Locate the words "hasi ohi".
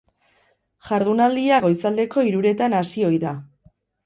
2.79-3.23